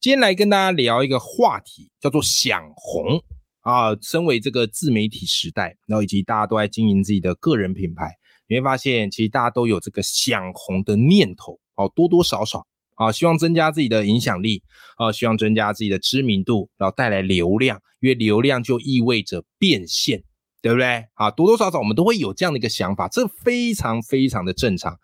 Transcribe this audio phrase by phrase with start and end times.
[0.00, 3.20] 今天来跟大家聊一个话题，叫做想红
[3.62, 3.96] 啊。
[4.00, 8.14] 身为这个自媒体时代，然后以及大家都在经营自己的个人品牌，
[8.46, 12.64] 你会发现，其实大家都有这个想红的念头哦，多多少少
[12.94, 14.62] 啊，希望增加自己的影响力
[14.98, 20.22] 啊，希望增加自己的知名度，然后带来流量，因为流量就意味着变现。
[20.68, 21.02] 对不对？
[21.14, 24.94] 啊，多多少少我们都会有这样的一个想法，这非常非常的正常。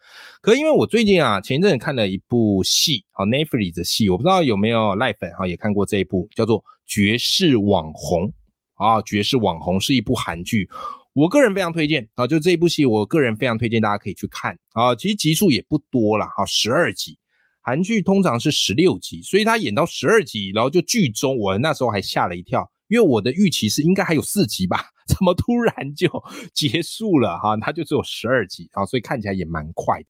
[0.43, 8.29] 可因为我最近啊，前一阵子看了一部戏，啊 Netflix 的戏，我不知道有没有赖粉哈也看过这一部，叫做《绝世网红》
[8.75, 10.69] 啊，《绝世网红》是一部韩剧，
[11.15, 14.95] 我个人非常推荐啊，就这一部戏，我个人非常推荐大家可以去看啊。
[14.95, 17.17] 其实集数也不多了，啊，十二集，
[17.63, 22.71] 韩剧通常是十六集，所以他演到十二集，然后就剧中，我那时候还吓了一跳。
[22.89, 26.09] 因为我的预期是应该还有四集吧， 怎么突然就
[26.53, 27.57] 结束了哈？
[27.59, 30.07] 它就只有十二集啊，所以看起来也蛮快的。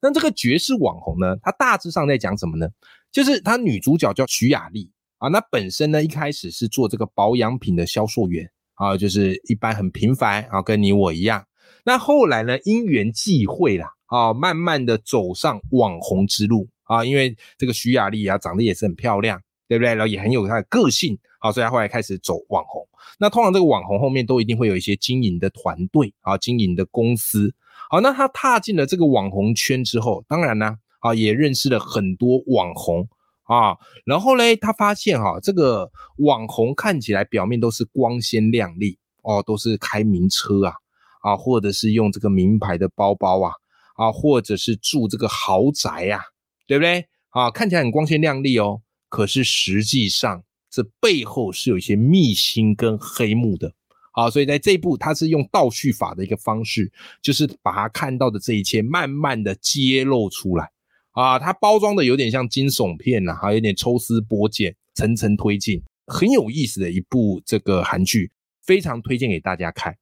[0.00, 2.68] 那这个绝世网红呢，它大致上在讲什么呢？
[3.10, 11.44] 就是它女主角叫徐雅丽啊，那本身呢一开始是做这个保养品的销售员啊，就是一般很平凡啊，跟你我一样。
[11.84, 19.40] 那后来呢，因缘际会啦啊，慢慢的走上网红之路啊，因为这个徐雅丽啊，长得也是很漂亮。
[19.68, 19.90] 对不对？
[19.94, 22.86] 然后也很有他的个性，好，所以他后来开始走网红。
[23.18, 27.54] 那通常这个网红后面都一定会有一些经营的团队啊，经营的公司。
[27.88, 33.08] 好，那他踏进了这个网红圈之后，当然呢，啊，也认识了很多网红
[33.44, 33.76] 啊。
[34.04, 40.74] 然后嘞，他发现哈，这个网红看起来表面都是光鲜亮丽哦，都是开名车啊，
[41.22, 43.52] 啊，或者是用这个名牌的包包啊，
[43.94, 46.20] 啊，或者是住这个豪宅呀，
[46.66, 47.06] 对不对？
[47.30, 48.80] 啊，看起来很光鲜亮丽哦。
[49.08, 53.72] 可是实际上，这背后是有一些秘辛跟黑幕的。
[54.12, 56.90] 好，所以在这一步，它是用倒叙法的一个方式，
[57.20, 60.70] 就是把他看到的这一切慢慢的揭露出来。
[61.12, 68.30] 啊，它包装的有点像惊悚片呐，还有点抽丝剥茧，层层推进，很有意思的一部这个韩剧，
[68.64, 69.96] 非常推荐给大家看。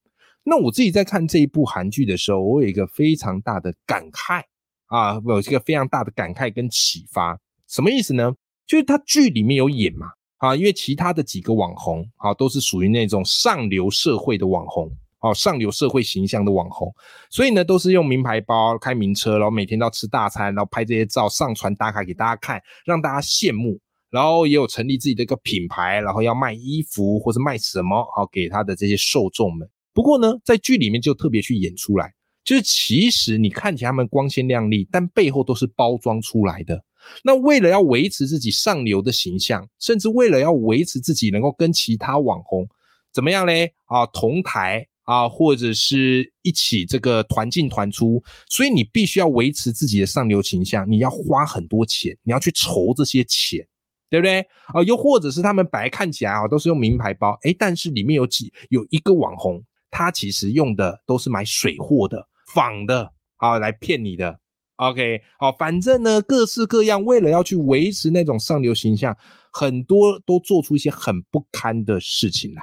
[0.45, 4.43] 那我自己在看这一部韩剧的时候，我有一个非常大的感慨
[4.87, 7.41] 啊，有一个非常大的感慨跟启发。
[7.67, 8.35] 什么意思呢？
[8.67, 10.07] 就是他剧里面有演嘛，
[10.39, 16.93] 啊，因为其他的几个网红啊，都是属于那种上流社会的网红，哦，上流社会形象的网红，
[17.31, 23.79] 所以呢，都是用名牌包、开名车，然后每天都要吃大餐，然后拍这些照上传打卡给大家看，让大家羡慕，
[24.11, 29.69] 然后也有成立自己的一个品牌，然后要卖衣服或者卖什么，好给他的这些受众们。
[29.93, 36.83] 不过呢，在剧里面就特别去演出来，就是其实你看起来他们光鲜亮丽，但背后都是包装出来的。
[37.23, 42.69] 那为了要维持自己上流的形象，甚至为了要维持自己能够跟其他网红
[43.13, 43.73] 怎么样嘞？
[43.87, 53.67] 啊，同台啊，或者是一起这个团进团出，所以你必须要维持自己的上流形象，你要花很多钱，你要去筹这些钱，
[54.11, 54.41] 对不对？
[54.67, 64.41] 啊，又或者是他们白看起来啊都是用名牌包，诶，但是里面有几有一个网红，他其实用的都是买水货的、仿的啊，来骗你的。
[64.77, 69.17] OK，好，反正呢，各式各样，为了要去维持那种上流形象，
[69.53, 72.63] 很多都做出一些很不堪的事情来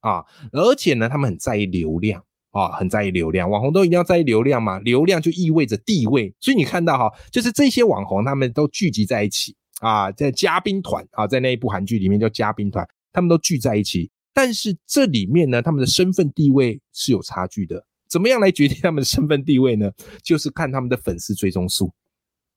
[0.00, 0.24] 啊！
[0.50, 2.20] 而且呢，他们很在意流量
[2.50, 3.48] 啊，很在意流量。
[3.48, 6.34] 网红都一定要在意流量嘛，流量就意味着地位。
[6.40, 14.10] 所以你看到哈，就是这些网红他们都聚集在一起啊，在嘉宾团啊，在那一部韩剧里面叫嘉宾团，他们都聚在一起。
[14.34, 17.86] 但是这里面呢，他们的身份地位是有差距的。
[18.10, 19.90] 怎么样来决定他们的身份地位呢？
[20.24, 21.92] 就是看他们的粉丝追踪数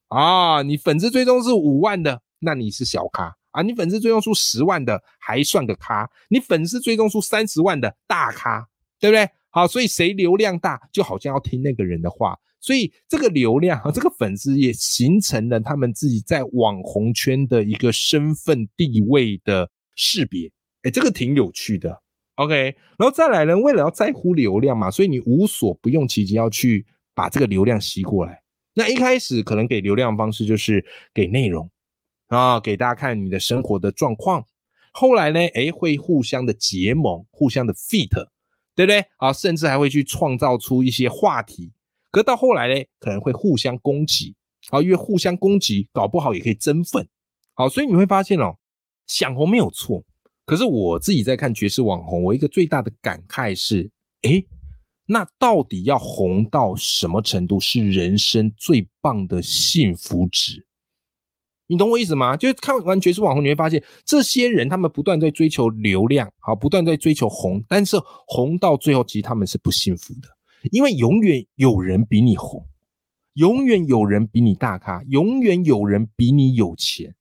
[0.08, 0.62] 啊！
[0.64, 3.62] 你粉丝追踪是五万的，那你是小咖啊！
[3.62, 8.68] 你粉丝追踪数十万的还算个咖，你粉丝追踪数三十万的大咖，
[9.00, 9.30] 对不对？
[9.52, 12.38] 好，所以谁流量大，就好像要听那个人的话。
[12.60, 20.52] 所以这个流量和 这个粉丝也形成了他们自己在网红圈的一个身份地位的识别。
[20.84, 22.03] 哎，这个挺有趣的。
[22.36, 28.42] OK，然后再来呢，为了要在乎流量嘛，所以你无所不用其极要去把这个流量吸过来。
[28.74, 30.84] 那一开始可能给流量方式就是
[31.14, 31.70] 给内容
[32.30, 34.44] 啊，给大家看你的生活的状况。
[34.92, 38.10] 后来呢，诶，会互相的结盟，互相的 fit，
[38.76, 39.06] 对不对？
[39.18, 41.72] 啊，甚至还会去创造出一些话题。
[42.10, 44.36] 可到后来呢，可能会互相攻击
[44.72, 47.08] 啊，因为互相攻击，搞不好也可以增粉。
[47.54, 48.58] 好，所以你会发现哦，
[49.06, 50.04] 想红没有错。
[50.46, 53.90] 可是我自己在看爵士网红，我一个最大的感慨是，
[54.24, 54.46] 诶，
[55.06, 60.66] 那到底要红到什么程度是人生最棒的幸福值？
[61.68, 62.36] 你懂我意思吗？
[62.36, 67.98] 就是看完爵士网红，你会发现这些人他们不断在追求流量，好，不断在追求红，但是
[68.28, 70.28] 红到最后，其实他们是不幸福的，
[70.72, 72.68] 因为永远有人比你红，
[73.36, 77.16] 永远有人比你大咖，永远有人比你有钱，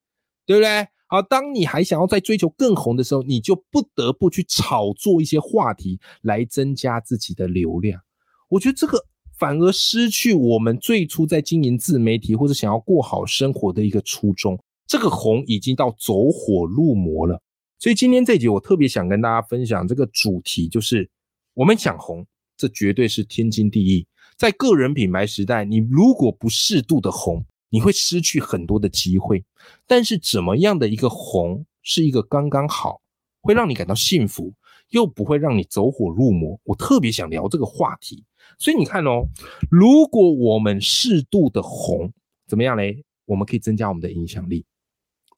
[0.45, 0.89] 对不对？
[1.12, 8.00] 而，当你还想要再追求更红的时候，你就不得不去炒作一些话题来增加自己的流量。
[8.49, 9.06] 我觉得这个。
[9.38, 14.56] 反而失去我们最初在经营自媒体或者想要过好生活的一个初衷。
[14.87, 17.43] 这个红已经到走火入魔了，
[17.81, 21.11] 所以今天这集我特别想跟大家分享这个主题，就是
[21.55, 22.25] 我们想红，
[22.56, 24.06] 这绝对是天经地义。
[24.38, 29.43] 在个人品牌时代，你如果不适度的红，你会失去很多的机会。
[29.87, 33.01] 但是怎么样的一个红是一个刚刚好，
[33.41, 34.53] 会让你感到幸福，
[34.91, 36.61] 又不会让你走火入魔？
[36.65, 38.25] 我特别想聊这个话题。
[38.59, 39.25] 所以你看哦，
[39.71, 42.13] 如果我们适度的红，
[42.47, 43.03] 怎么样嘞？
[43.25, 44.67] 我们可以增加我们的影响力，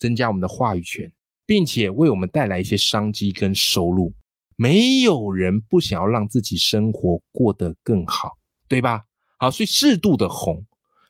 [0.01, 1.13] 增加我们的话语权，
[1.47, 4.13] 并且为我们带来一些商机跟收入。
[4.57, 8.39] 没有人不想要让自己生活过得更好，
[8.69, 9.05] 对吧？
[9.39, 10.65] 好，所以适度的红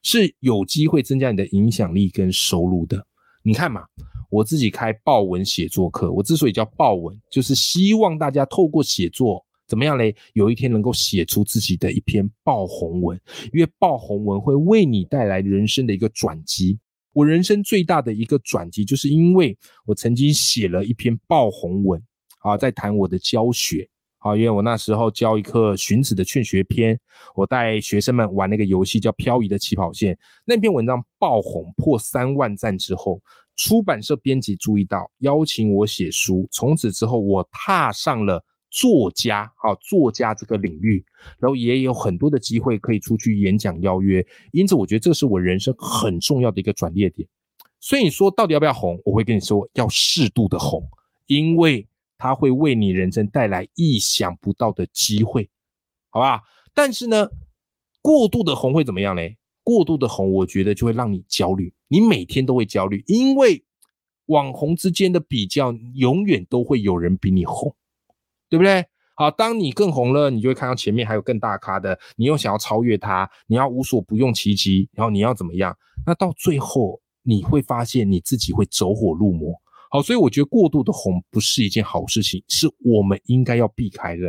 [0.05, 3.05] 是有机会增加你的影响力跟收入的。
[3.43, 3.83] 你看嘛，
[4.31, 9.45] 我自己开报文写作课，我之所以叫报文，就是希望大家透过写作。
[9.67, 10.15] 怎么样嘞？
[10.35, 13.19] 有一天能够写出自己的一篇爆红文，
[13.51, 16.79] 因为爆红文会为你带来人生的一个转机。
[17.15, 19.57] 我人生最大的一个转机，就是因为
[19.87, 22.03] 我曾经写了一篇爆红文
[22.41, 23.89] 啊，在谈我的教学
[24.25, 26.99] 啊，因为我那时候教一课荀子的劝学篇，
[27.35, 33.21] 我带学生们玩那个游戏叫漂移的起跑线，那篇文章爆红破三万赞之后，
[33.55, 38.45] 出版社编辑注意到，邀请我写书，从此之后我踏上了。
[38.77, 41.05] 作家啊，作家这个领域，
[41.39, 47.29] 然后也有很多的机会可以出去演讲邀约，因此我觉得这是我人生很重要的一个转捩点。
[47.79, 49.01] 所以你说到底要不要红？
[49.05, 50.83] 我会跟你说要适度的红，
[51.27, 51.87] 因为
[52.19, 55.49] 它会为你人生带来意想不到的机会，
[56.11, 56.43] 好吧？
[56.75, 57.29] 但是呢，
[58.03, 59.37] 过度的红会怎么样嘞？
[59.63, 63.65] 过度的红，我觉得就会让你焦虑，你每天都会焦虑，因为
[64.27, 67.75] 网红之间的比较，永远都会有人比你红。
[68.51, 68.87] 对不对？
[69.17, 75.77] 好，当你更红了，你就会看到前面还有更大咖的，你又想要超越他，你要无所不用其极，然后你要怎么样？
[76.07, 79.61] 那到最后你会发现你自己会走火入魔。
[79.95, 84.23] 好，所以我觉得过度的红不是一件好事情，是我们应该要避开的。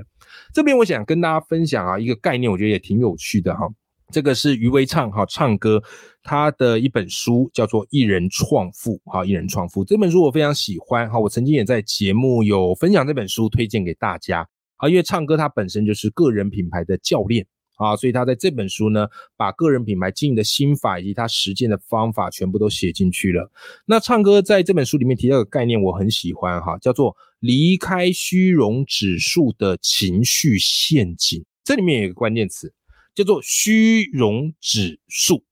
[0.54, 3.68] 这边我想跟大家分享啊一个概念，我觉得也挺有趣的哈。
[4.12, 5.82] 这个是余威畅哈唱歌
[6.22, 14.48] 他的一本书叫做《一人创富》哈，《一人创富》这本书我非常喜欢哈，我曾经也在节目有分享这本书，推荐给大家
[14.78, 14.88] 啊。
[14.88, 17.44] 因为唱歌他本身就是个人品牌的教练
[17.78, 23.52] 啊，所以他在这本书呢，把个人品牌经营的心法以及他实践的方法全部都写进去了。
[23.86, 31.44] 那唱歌在这本书里面提到的概念我很喜欢哈，叫做离开虚荣指数的情绪陷阱。
[31.64, 32.74] 这里面有一个关键词。
[33.16, 35.46] 叫做虚荣指数。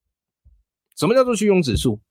[0.98, 2.02] 什么叫做虚荣指数？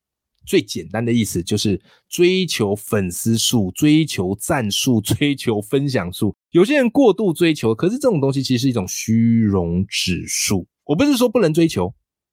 [0.45, 6.35] 最简单的意思就是追求粉丝数、追求赞数、 追求分享数。
[6.51, 10.67] 有些人过度追求，可是这种东西其实是一种虚荣指数。
[10.85, 11.89] 我不是说不能追求，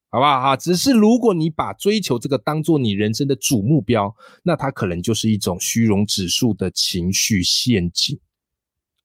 [0.09, 0.57] 好不好哈？
[0.57, 4.13] 只是如果你把追求这个当做你人生的主目标，
[4.43, 8.19] 那它可能就是一种虚荣指数的情绪陷阱。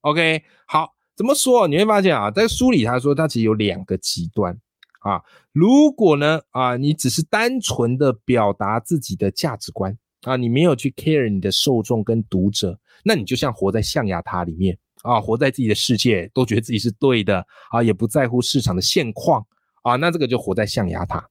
[0.01, 0.93] OK，好。
[1.17, 1.69] 怎么说？
[1.69, 4.59] 你会发现啊，在书里他说，他其实有两个极端
[5.05, 5.23] 啊。
[5.53, 19.47] 如果呢啊，你只是单纯的表达自己的价值观啊，你没有去 care 你的受众跟读者，那你就像活在象牙塔里面啊，活在自己的世界，都觉得自己是对的啊，也不在乎市场的现况
[19.83, 21.29] 啊，那这个就活在象牙塔。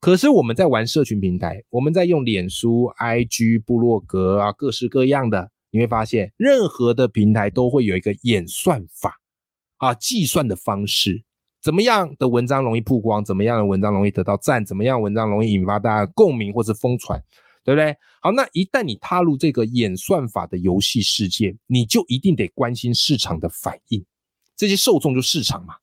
[0.00, 9.20] 可是我们在玩社群平台，我们在用脸书、IG、部落格啊，各式各样的，你会发现，任何的平台都会有一个演算法。
[9.76, 11.22] 啊，计算的方式
[11.62, 13.24] 怎么样的文章容易曝光？
[13.24, 14.64] 怎么样的文章容易得到赞？
[14.64, 17.22] 怎么样文章容易引发大家共鸣或是疯传？
[17.62, 17.94] 对不对？
[18.22, 24.02] 好，那一旦你踏入这个演算法的游戏世界，你就一定得关心市场的反应。
[24.56, 25.74] 这些受众就市场嘛，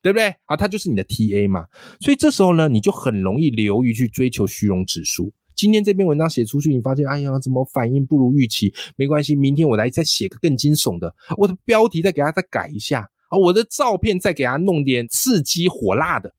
[0.00, 0.34] 对不对？
[0.44, 1.66] 啊，它就是你的 TA 嘛。
[2.00, 5.32] 所以这时候呢，你就很容易流于去追求虚荣指数。
[5.56, 8.72] 今天这篇文章写出去，你发现，哎呀，怎么反应不如预期？
[8.94, 13.10] 没关系，明天我来再写个更惊悚的，我的标题再给他再改一下。
[13.28, 16.32] 啊，我的照片再给他弄点刺激火辣的，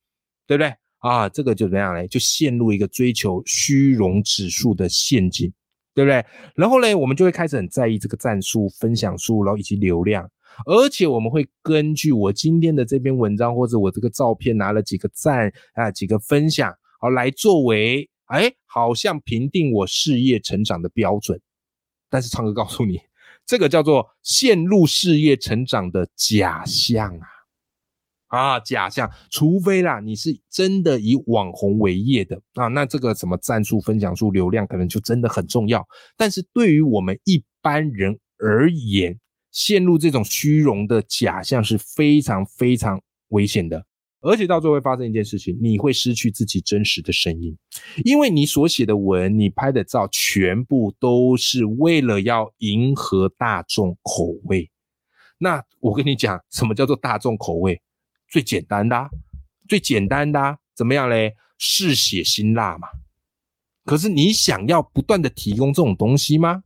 [0.45, 0.73] 对不对？
[0.99, 2.07] 啊，这个就怎么样嘞？
[2.07, 5.51] 就陷入一个追求虚荣指数的陷阱，
[5.93, 6.25] 对不对？
[6.55, 10.29] 然后呢，我们就会开始很在意这个赞数、分享数，然后以及流量，
[10.65, 21.39] 而且我们会根据我今天的这篇文章或者我这个照片拿了几个赞啊、几个分享，好来作为哎，好像评定我事业成长的标准。
[22.09, 22.99] 但是唱歌告诉你，
[23.47, 27.27] 这个叫做陷入事业成长的假象啊。
[28.27, 35.87] 啊，假象，除非啦，你是真的以网红为业的啊，那这个什么赞数、分享数、流量可能就真的很重要。
[36.17, 39.17] 但是对于我们一般人而言，
[39.53, 43.85] 陷入这种虚荣的假象是非常非常危险的，
[44.21, 47.57] 而且到最后会发生一件事情，你会失去自己真实的声音，
[48.03, 54.69] 因为你所写的文、你拍的照，全部都是为了要迎合大众口味。
[55.37, 57.81] 那我跟你讲，什么叫做大众口味？
[58.27, 59.09] 最简单的，
[59.67, 61.35] 最简单的，怎么样嘞？
[61.59, 62.87] 嗜血辛辣嘛。
[63.85, 66.63] 可是你想要不断的提供这种东西吗？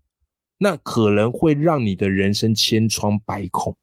[0.58, 3.76] 那可能会让你的人生千疮百孔，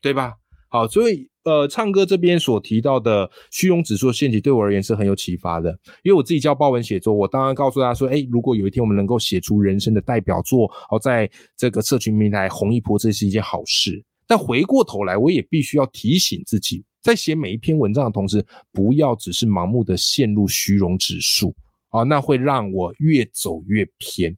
[0.00, 0.36] 对吧？
[0.68, 5.70] 好，所以呃，唱歌这边所提到的虚荣指数陷阱，对我而言是很有启发的。
[6.02, 14.04] 因为我自己教报文写作，我当然告诉大家说，哎，如果有一天我们能够写出人生的代表作，好，在这个社群平台红一波，这是一件好事。
[14.26, 16.84] 但回过头来，我也必须要提醒自己。
[17.00, 21.54] 在写每一篇文章的同时，不要只是盲目的陷入虚荣指数
[21.90, 24.36] 啊，那会让我越走越偏。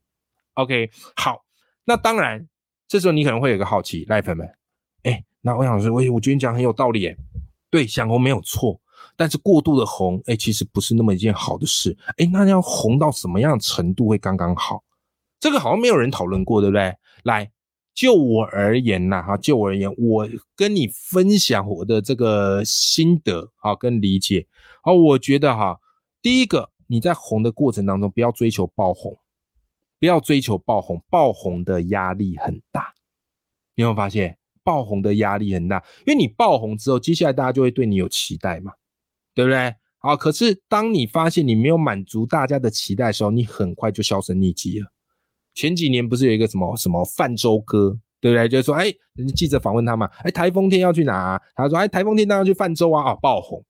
[0.53, 1.43] OK，好，
[1.87, 2.47] 那当然，
[2.87, 4.47] 这时候你可能会有个好奇，赖粉们，
[5.40, 7.16] 那欧阳老师，我我觉得你讲很有道理，哎，
[7.71, 8.80] 对，想红没有错，
[9.16, 14.83] 但是过度的红，哎，其实不是那么一件好的事，哎，那要红到什么样程度会刚刚好？
[15.40, 16.97] 这个好像没有人讨论过，对不对？
[17.25, 17.50] 来。
[17.95, 24.47] 就我而言呐，哈，就我而言，我跟你分享我的这个心得啊，跟理解
[24.83, 25.80] 啊，我觉得哈，
[26.23, 29.18] 第一个，你在红的过程当中，不要追求爆红，
[29.99, 32.95] 不要追求爆红，爆红的压力很大。
[33.75, 34.38] 有没有发现，
[34.69, 35.83] 爆红的压力很大？
[36.05, 38.71] 因为你爆红之后，接下来大家就会对你有期待嘛，
[39.35, 39.75] 对不对？
[39.97, 44.87] 好，可是当你发现你没有满足大家的期待的时候，你很快就销声匿迹了。
[45.55, 48.47] 前几年不是有一个什么什么泛舟哥，对不对？
[48.47, 48.93] 就是说，哎，
[49.35, 51.41] 记者访问他嘛，哎，台风天要去哪？
[51.55, 53.65] 他说，哎，台风天当然去泛舟啊，啊，爆红，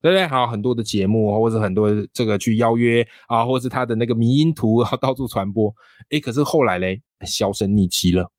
[0.00, 0.26] 对不对？
[0.26, 5.70] 好，很多的节目或者很多这个去邀约啊，或者是他的那个迷因图 啊，到处传播，
[6.08, 8.32] 哎，可是后来嘞，销声匿迹了，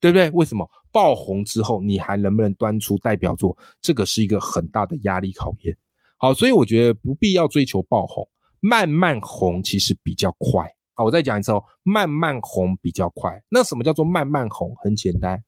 [0.00, 0.28] 对不对？
[0.32, 0.68] 为什么
[0.98, 3.56] 爆红之后，你还能不能端出代表作？
[3.80, 5.76] 这个是一个很大的压力考验。
[6.16, 8.28] 好，所以我觉得不必要追求爆红，
[8.58, 10.68] 慢慢红其实比较快。
[10.94, 13.40] 好，我再讲一次哦，慢慢红比较快。
[13.48, 14.74] 那什么叫做慢慢红？
[14.82, 15.40] 很简单，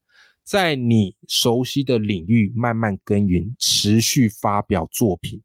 [0.45, 5.41] 在你熟悉的领域慢慢耕耘，持续发表作品。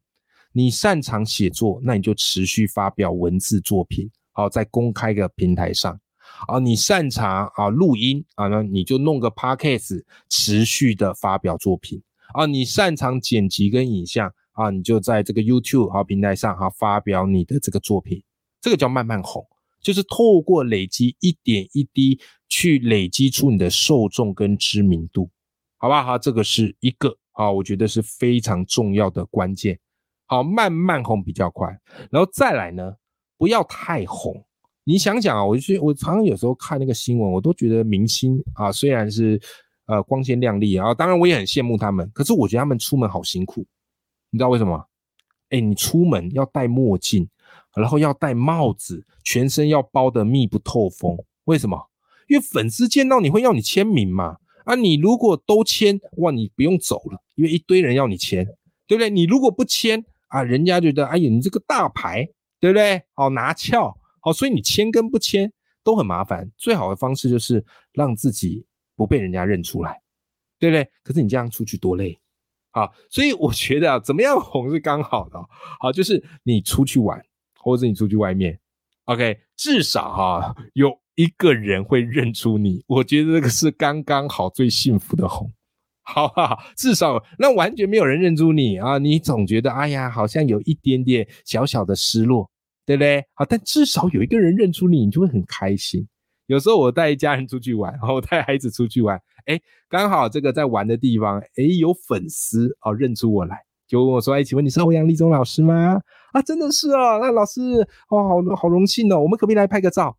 [0.53, 4.09] 你擅长写作，那你就持续发表文字作品。
[4.31, 5.99] 好，在公开的平台上。
[6.47, 12.01] 啊，你擅长啊录音啊，那你就弄个 podcast，持续的发表作品。
[12.33, 18.23] 啊，你擅长剪辑跟影像啊，你就在这个 YouTube 好平台上哈发表你的这个作品。
[18.61, 19.45] 这个叫慢慢红。
[19.79, 25.29] 就是透过累积一点一滴去累积出你的受众跟知名度，
[25.77, 26.17] 好不好？
[26.17, 29.79] 这个是一个啊，我觉得是非常重要的关键。
[30.25, 31.69] 好，慢慢红比较快，
[32.11, 32.95] 然后再来呢，
[33.37, 34.43] 不要太红。
[34.87, 39.37] 你想想啊，我就我常常有时候看那个新闻，我都觉得明星啊，虽然是
[39.85, 43.65] 呃光鲜亮丽啊，当然我也很羡慕他们，可是我觉得他们出门好辛苦。
[44.29, 44.87] 你知道为什么？
[45.49, 47.29] 哎，你出门要戴墨镜。
[47.75, 51.15] 然后要戴帽子，全身要包得密不透风。
[51.43, 51.77] 为什么？
[52.27, 54.37] 因为粉丝见到你会要你签名嘛。
[54.65, 58.43] 啊，你如果都签，哇，你不用走了，因为一堆人要你签，
[58.87, 59.11] 对不对？
[59.11, 62.27] 你如果不签啊，人家觉得，哎呀，你这个大牌，
[62.59, 63.03] 对不对？
[63.13, 63.95] 好拿翘，
[64.27, 65.49] 好，所以你签跟不签
[65.83, 66.51] 都很麻烦。
[66.57, 68.65] 最好的方式就是让自己
[68.95, 70.01] 不被人家认出来，
[70.59, 70.89] 对不对？
[71.03, 72.19] 可是你这样出去多累，
[72.71, 75.39] 好，所以我觉得啊，怎么样红是刚好的，
[75.79, 77.23] 好，就是你出去玩。
[77.59, 78.57] 或者你出去外面
[79.05, 85.51] ，OK，至少哈有一个人会认出你，我觉得这个是刚刚好最幸福的红，
[86.03, 86.63] 好不好？
[86.77, 92.49] 至少那完全没有人认出你啊，你总觉得哎呀，好像有一点点小小的失落，
[92.87, 93.23] 对不对？
[93.33, 96.07] 好，但至少有一个人认出你，你就会很开心。
[96.45, 103.57] 有时候我带一家人出去玩，然后带孩子出去玩，哎，刚好这个在玩的地方，哎，有粉丝哦认出我来。
[103.87, 106.01] 就问我说：“哎，请问你是欧阳立中老师吗？”
[106.31, 107.61] 啊，真的是哦，那老师
[108.09, 110.17] 哦，好好荣幸哦，我们可不可以来拍个照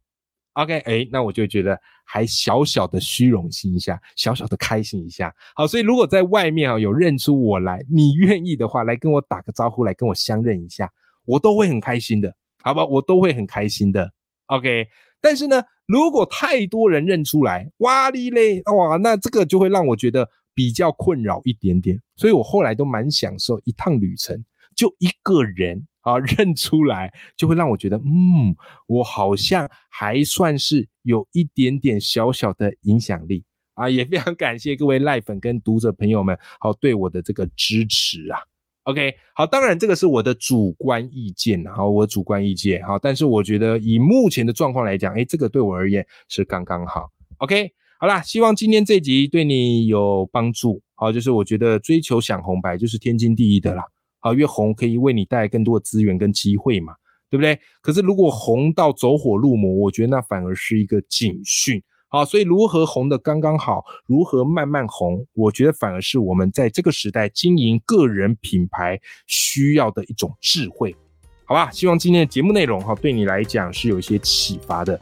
[0.54, 5.34] ？OK，哎，那我就觉得还小小的虚荣心一下，小小的开心一下。
[5.54, 10.90] 好，所以如果在外面啊有认出我来，你愿意的话，来跟我打个招呼，来跟我相认一下，
[11.26, 12.84] 我都会很开心的，好吧？
[12.84, 14.12] 我都会很开心的。
[14.46, 14.88] OK，
[15.20, 22.00] 但是呢，如果太多人认出来，哇哩嘞，哇，那这个就会让我觉得比较困扰一点点。
[22.16, 33.88] 所以我后来都蛮享受一趟旅程，就一个人啊 认出来，就会让我觉得，嗯，我好像还算是有一点点小小的影响力啊。
[33.88, 38.40] 也非常感谢各位赖粉跟读者朋友们，好对我的这个支持啊。
[38.88, 47.10] OK，好，当然这个是我的主观意见，好，我主观意见，好，但是我觉得以目前的状况来讲，哎，这个对我而言是刚刚好。
[47.36, 53.84] OK，好啦，希望今天这集对你有帮助，好，就是我觉得追求想红白就是天经地义的啦，
[54.20, 56.94] 好，越红可以为你带来更多的资源跟机会嘛，
[57.28, 57.60] 对不对？
[57.82, 61.82] 可是如果红到走火入魔，我觉得那反而是一个警讯。
[62.08, 70.96] 好，所以如何红的刚刚好，如何慢慢红，我觉得反而是我们在这个时代经营个人品牌需要的一种智慧，
[71.44, 71.70] 好吧？
[71.70, 74.98] 希望今天的节目内容哈，对你来讲是有一些启发的。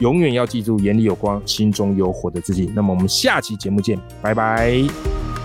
[0.00, 2.70] 永远要记住，眼里有光，心中有火的自己。
[2.74, 5.37] 那么我们下期节目见，拜拜。